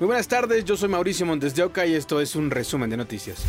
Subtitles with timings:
[0.00, 2.96] Muy buenas tardes, yo soy Mauricio Montes de Oca y esto es un resumen de
[2.96, 3.44] noticias.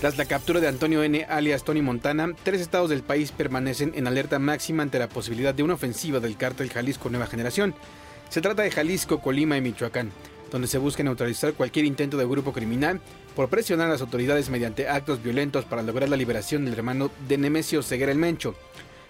[0.00, 4.06] Tras la captura de Antonio N., alias Tony Montana, tres estados del país permanecen en
[4.06, 7.74] alerta máxima ante la posibilidad de una ofensiva del cártel Jalisco Nueva Generación.
[8.30, 10.12] Se trata de Jalisco, Colima y Michoacán,
[10.50, 13.02] donde se busca neutralizar cualquier intento de grupo criminal
[13.36, 17.36] por presionar a las autoridades mediante actos violentos para lograr la liberación del hermano de
[17.36, 18.54] Nemesio Ceguera el Mencho.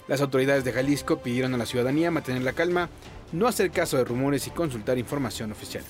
[0.08, 2.90] Las autoridades de Jalisco pidieron a la ciudadanía mantener la calma,
[3.34, 5.84] no hacer caso de rumores y consultar información oficial.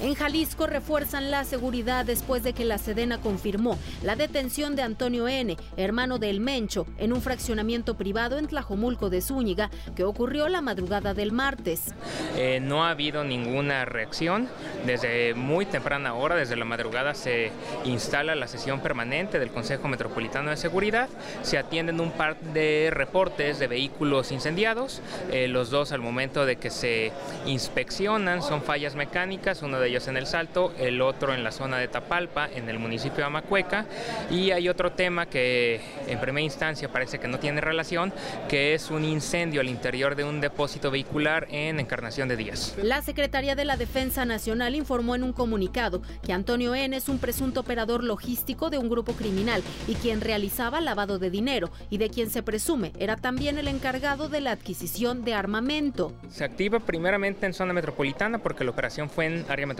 [0.00, 5.26] En Jalisco refuerzan la seguridad después de que la Sedena confirmó la detención de Antonio
[5.26, 10.60] N., hermano del Mencho, en un fraccionamiento privado en Tlajomulco de Zúñiga que ocurrió la
[10.60, 11.94] madrugada del martes.
[12.36, 14.48] Eh, no ha habido ninguna reacción.
[14.86, 17.50] Desde muy temprana hora, desde la madrugada, se
[17.84, 21.08] instala la sesión permanente del Consejo Metropolitano de Seguridad.
[21.42, 25.02] Se atienden un par de reportes de vehículos incendiados.
[25.32, 27.10] Eh, los dos al momento de que se
[27.46, 31.78] inspeccionan son fallas mecánicas, uno de ellos en El Salto, el otro en la zona
[31.78, 33.86] de Tapalpa, en el municipio de Amacueca,
[34.30, 38.12] y hay otro tema que en primera instancia parece que no tiene relación,
[38.48, 42.76] que es un incendio al interior de un depósito vehicular en Encarnación de Díaz.
[42.82, 46.96] La Secretaría de la Defensa Nacional informó en un comunicado que Antonio N.
[46.96, 51.70] es un presunto operador logístico de un grupo criminal y quien realizaba lavado de dinero
[51.90, 56.12] y de quien se presume era también el encargado de la adquisición de armamento.
[56.28, 59.77] Se activa primeramente en zona metropolitana porque la operación fue en área metropolitana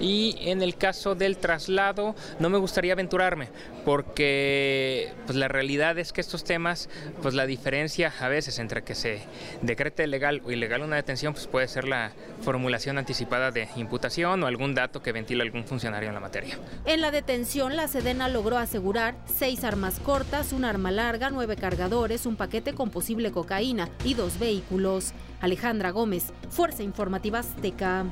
[0.00, 3.48] y en el caso del traslado, no me gustaría aventurarme,
[3.84, 6.88] porque pues, la realidad es que estos temas,
[7.22, 9.20] pues la diferencia a veces entre que se
[9.62, 14.46] decrete legal o ilegal una detención, pues puede ser la formulación anticipada de imputación o
[14.46, 16.58] algún dato que ventila algún funcionario en la materia.
[16.84, 22.26] En la detención, la Sedena logró asegurar seis armas cortas, un arma larga, nueve cargadores,
[22.26, 25.12] un paquete con posible cocaína y dos vehículos.
[25.40, 28.06] Alejandra Gómez, Fuerza Informativa Azteca.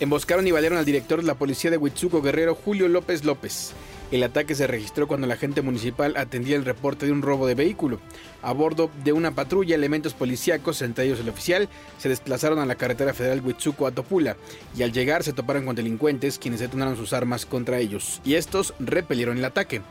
[0.00, 3.74] Emboscaron y valieron al director de la policía de Huitzuco Guerrero, Julio López López.
[4.10, 7.54] El ataque se registró cuando la agente municipal atendía el reporte de un robo de
[7.54, 8.00] vehículo.
[8.40, 11.68] A bordo de una patrulla, elementos policíacos, entre ellos el oficial,
[11.98, 14.38] se desplazaron a la carretera federal Huitzuco a Topula
[14.74, 18.72] y al llegar se toparon con delincuentes quienes detonaron sus armas contra ellos y estos
[18.80, 19.82] repelieron el ataque.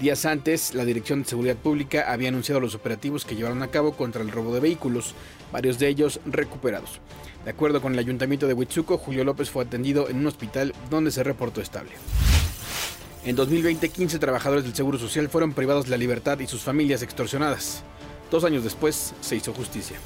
[0.00, 3.92] Días antes, la Dirección de Seguridad Pública había anunciado los operativos que llevaron a cabo
[3.92, 5.14] contra el robo de vehículos,
[5.52, 7.00] varios de ellos recuperados.
[7.44, 11.12] De acuerdo con el ayuntamiento de Huitzuco, Julio López fue atendido en un hospital donde
[11.12, 11.92] se reportó estable.
[13.24, 17.02] En 2020, 15 trabajadores del Seguro Social fueron privados de la libertad y sus familias
[17.02, 17.84] extorsionadas.
[18.30, 19.96] Dos años después, se hizo justicia.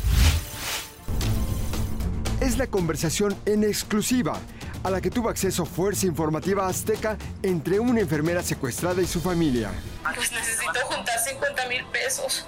[2.40, 4.38] Es la conversación en exclusiva
[4.82, 9.70] a la que tuvo acceso Fuerza Informativa Azteca entre una enfermera secuestrada y su familia.
[10.14, 12.46] Pues necesito juntar 50 mil pesos.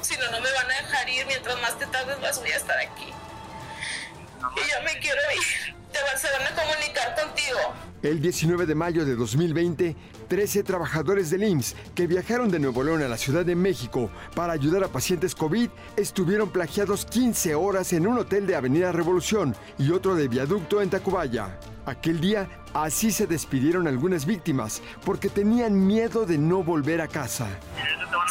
[0.00, 1.26] Si no, no me van a dejar ir.
[1.26, 3.06] Mientras más te tardes, más voy a estar aquí.
[3.06, 5.74] Y yo me quiero ir.
[5.92, 7.58] Te van, se van a comunicar contigo.
[8.02, 9.96] El 19 de mayo de 2020,
[10.30, 14.52] 13 trabajadores del IMSS que viajaron de Nuevo León a la Ciudad de México para
[14.52, 19.90] ayudar a pacientes COVID estuvieron plagiados 15 horas en un hotel de Avenida Revolución y
[19.90, 21.58] otro de Viaducto en Tacubaya.
[21.84, 27.48] Aquel día así se despidieron algunas víctimas porque tenían miedo de no volver a casa.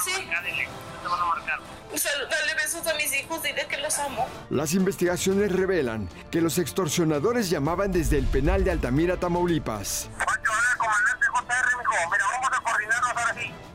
[0.02, 0.12] Sí.
[2.30, 4.26] Dale besos a mis hijos, dile que los amo.
[4.50, 10.10] Las investigaciones revelan que los extorsionadores llamaban desde el penal de Altamira, Tamaulipas.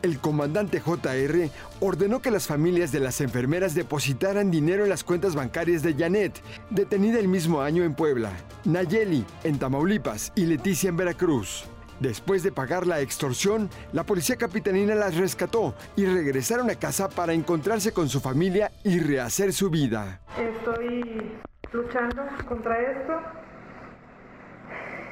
[0.03, 5.35] El comandante JR ordenó que las familias de las enfermeras depositaran dinero en las cuentas
[5.35, 8.31] bancarias de Janet, detenida el mismo año en Puebla,
[8.65, 11.65] Nayeli en Tamaulipas y Leticia en Veracruz.
[12.01, 17.33] Después de pagar la extorsión, la policía capitalina las rescató y regresaron a casa para
[17.33, 20.21] encontrarse con su familia y rehacer su vida.
[20.37, 21.33] Estoy
[21.73, 23.44] luchando contra esto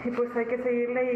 [0.04, 1.14] y pues hay que seguirle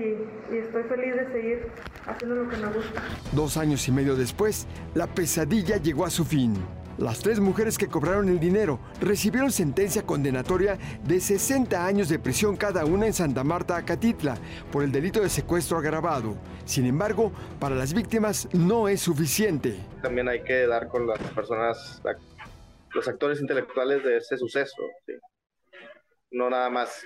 [0.51, 1.67] y, y, estoy feliz de seguir
[2.07, 3.03] haciendo lo que me gusta.
[3.33, 6.55] Dos años y medio después, la pesadilla llegó a su fin.
[6.99, 12.57] Las tres mujeres que cobraron el dinero recibieron sentencia condenatoria de 60 años de prisión
[12.57, 14.39] cada una en Santa Marta, Acatitla,
[14.73, 16.39] por el delito de secuestro agravado.
[16.65, 19.77] Sin embargo, para las víctimas no es suficiente.
[20.01, 22.01] También hay que dar con las personas,
[22.95, 24.83] los actores intelectuales de ese suceso.
[25.05, 25.13] ¿sí?
[26.31, 27.05] No nada más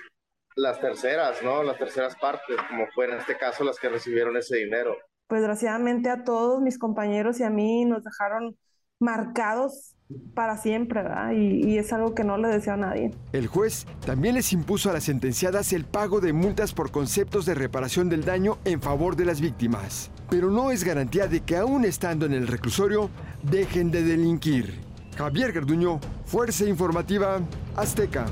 [0.55, 1.63] las terceras, ¿no?
[1.63, 4.95] Las terceras partes, como fue en este caso las que recibieron ese dinero.
[5.27, 8.57] Pues desgraciadamente a todos mis compañeros y a mí nos dejaron
[8.99, 9.95] marcados
[10.35, 11.31] para siempre, ¿verdad?
[11.31, 13.11] Y, y, es algo que no le deseo a nadie.
[13.31, 17.55] El juez también les impuso a las sentenciadas el pago de multas por conceptos de
[17.55, 20.11] reparación del daño en favor de las víctimas.
[20.29, 23.09] Pero no es garantía de que aún estando en el reclusorio,
[23.43, 24.81] dejen de delinquir.
[25.17, 27.39] Javier Garduño, Fuerza Informativa
[27.75, 28.25] Azteca.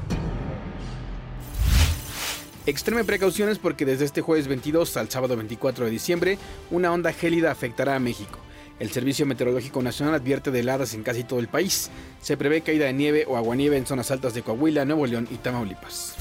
[2.69, 6.37] Extreme precauciones porque desde este jueves 22 al sábado 24 de diciembre
[6.69, 8.37] una onda gélida afectará a México.
[8.79, 11.89] El Servicio Meteorológico Nacional advierte de heladas en casi todo el país.
[12.21, 15.37] Se prevé caída de nieve o aguanieve en zonas altas de Coahuila, Nuevo León y
[15.37, 16.13] Tamaulipas.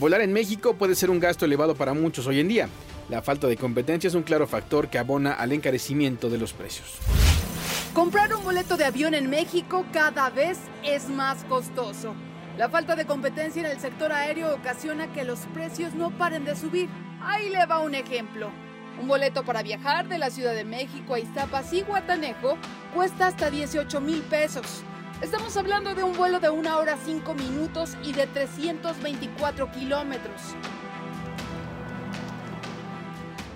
[0.00, 2.70] Volar en México puede ser un gasto elevado para muchos hoy en día.
[3.10, 7.00] La falta de competencia es un claro factor que abona al encarecimiento de los precios.
[7.92, 12.14] Comprar un boleto de avión en México cada vez es más costoso.
[12.56, 16.54] La falta de competencia en el sector aéreo ocasiona que los precios no paren de
[16.54, 16.88] subir.
[17.20, 18.48] Ahí le va un ejemplo.
[19.00, 22.56] Un boleto para viajar de la Ciudad de México a Iztapas y Guatanejo
[22.94, 24.84] cuesta hasta 18 mil pesos.
[25.20, 30.40] Estamos hablando de un vuelo de una hora 5 minutos y de 324 kilómetros.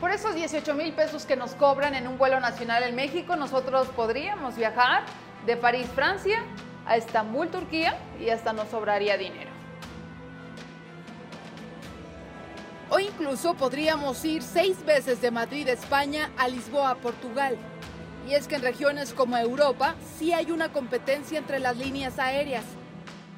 [0.00, 3.86] Por esos 18 mil pesos que nos cobran en un vuelo nacional en México, nosotros
[3.94, 5.04] podríamos viajar
[5.46, 6.42] de París, Francia,
[6.88, 9.50] a Estambul, Turquía, y hasta nos sobraría dinero.
[12.90, 17.58] O incluso podríamos ir seis veces de Madrid, España, a Lisboa, Portugal.
[18.26, 22.64] Y es que en regiones como Europa sí hay una competencia entre las líneas aéreas.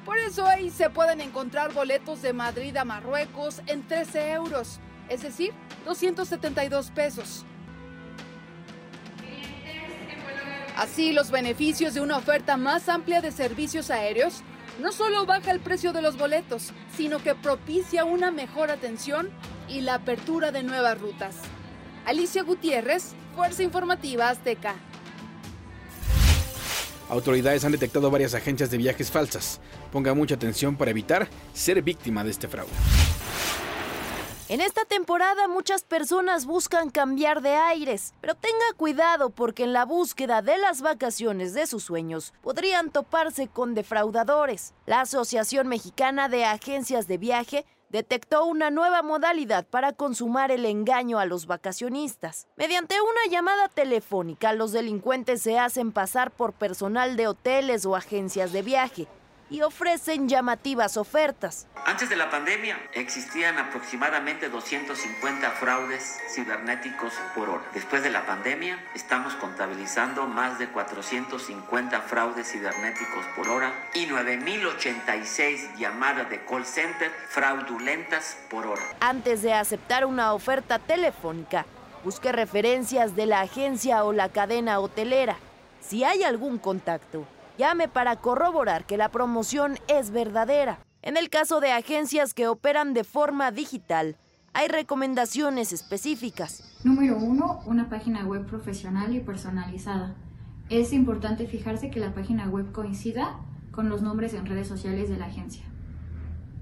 [0.05, 5.21] Por eso ahí se pueden encontrar boletos de Madrid a Marruecos en 13 euros, es
[5.21, 5.53] decir,
[5.85, 7.45] 272 pesos.
[10.81, 14.41] Así, los beneficios de una oferta más amplia de servicios aéreos
[14.79, 19.29] no solo baja el precio de los boletos, sino que propicia una mejor atención
[19.69, 21.35] y la apertura de nuevas rutas.
[22.03, 24.73] Alicia Gutiérrez, Fuerza Informativa Azteca.
[27.09, 29.61] Autoridades han detectado varias agencias de viajes falsas.
[29.91, 32.71] Ponga mucha atención para evitar ser víctima de este fraude.
[34.51, 39.85] En esta temporada muchas personas buscan cambiar de aires, pero tenga cuidado porque en la
[39.85, 44.73] búsqueda de las vacaciones de sus sueños podrían toparse con defraudadores.
[44.85, 51.17] La Asociación Mexicana de Agencias de Viaje detectó una nueva modalidad para consumar el engaño
[51.17, 52.49] a los vacacionistas.
[52.57, 58.51] Mediante una llamada telefónica, los delincuentes se hacen pasar por personal de hoteles o agencias
[58.51, 59.07] de viaje
[59.51, 61.67] y ofrecen llamativas ofertas.
[61.85, 67.63] Antes de la pandemia existían aproximadamente 250 fraudes cibernéticos por hora.
[67.73, 75.77] Después de la pandemia estamos contabilizando más de 450 fraudes cibernéticos por hora y 9.086
[75.77, 78.83] llamadas de call center fraudulentas por hora.
[79.01, 81.65] Antes de aceptar una oferta telefónica,
[82.05, 85.35] busque referencias de la agencia o la cadena hotelera.
[85.81, 87.25] Si hay algún contacto,
[87.57, 90.79] llame para corroborar que la promoción es verdadera.
[91.01, 94.17] En el caso de agencias que operan de forma digital,
[94.53, 96.77] hay recomendaciones específicas.
[96.83, 100.15] Número uno, una página web profesional y personalizada.
[100.69, 103.39] Es importante fijarse que la página web coincida
[103.71, 105.63] con los nombres en redes sociales de la agencia.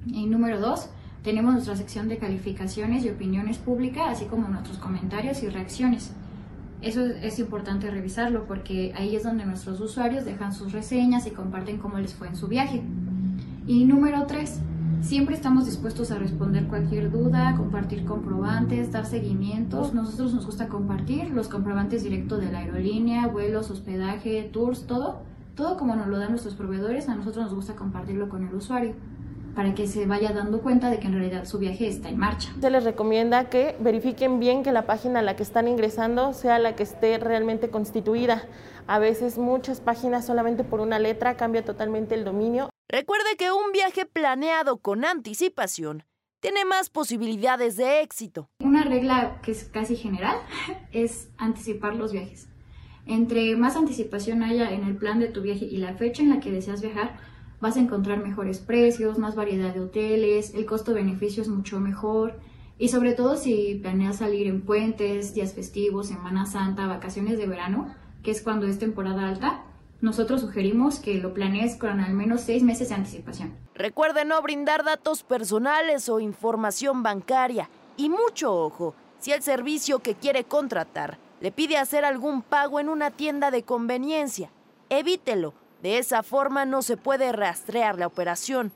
[0.06, 0.90] Y número dos,
[1.24, 6.14] tenemos nuestra sección de calificaciones y opiniones públicas, así como nuestros comentarios y reacciones.
[6.82, 11.78] Eso es importante revisarlo porque ahí es donde nuestros usuarios dejan sus reseñas y comparten
[11.78, 12.82] cómo les fue en su viaje.
[13.68, 14.60] Y número tres,
[15.02, 19.94] siempre estamos dispuestos a responder cualquier duda, compartir comprobantes, dar seguimientos.
[19.94, 25.24] Nosotros nos gusta compartir los comprobantes directos de la aerolínea, vuelos, hospedaje, tours, todo.
[25.56, 28.94] Todo como nos lo dan nuestros proveedores, a nosotros nos gusta compartirlo con el usuario
[29.56, 32.54] para que se vaya dando cuenta de que en realidad su viaje está en marcha.
[32.62, 36.60] Se les recomienda que verifiquen bien que la página a la que están ingresando sea
[36.60, 38.44] la que esté realmente constituida.
[38.88, 42.70] A veces muchas páginas solamente por una letra cambia totalmente el dominio.
[42.88, 46.06] Recuerde que un viaje planeado con anticipación
[46.40, 48.50] tiene más posibilidades de éxito.
[48.64, 50.38] Una regla que es casi general
[50.92, 52.50] es anticipar los viajes.
[53.06, 56.40] Entre más anticipación haya en el plan de tu viaje y la fecha en la
[56.40, 57.18] que deseas viajar,
[57.62, 62.40] vas a encontrar mejores precios, más variedad de hoteles, el costo-beneficio es mucho mejor
[62.78, 67.94] y sobre todo si planeas salir en puentes, días festivos, Semana Santa, vacaciones de verano,
[68.24, 69.64] que es cuando es temporada alta,
[70.02, 73.54] nosotros sugerimos que lo planees con al menos seis meses de anticipación.
[73.76, 80.16] Recuerde no brindar datos personales o información bancaria y mucho ojo si el servicio que
[80.16, 84.52] quiere contratar le pide hacer algún pago en una tienda de conveniencia.
[84.90, 88.72] Evítelo de esa forma no se puede rastrear la operación.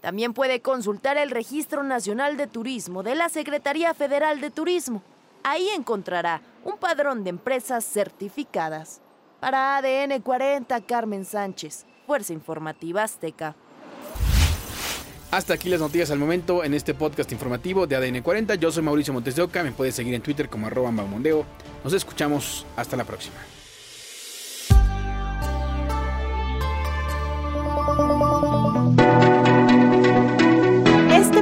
[0.00, 5.02] También puede consultar el Registro Nacional de Turismo de la Secretaría Federal de Turismo.
[5.44, 9.00] Ahí encontrará un padrón de empresas certificadas.
[9.40, 13.54] Para ADN 40, Carmen Sánchez, Fuerza Informativa Azteca.
[15.30, 18.54] Hasta aquí las noticias al momento en este podcast informativo de ADN 40.
[18.56, 19.62] Yo soy Mauricio Montes de Oca.
[19.62, 22.66] Me puedes seguir en Twitter como arroba Nos escuchamos.
[22.76, 23.36] Hasta la próxima.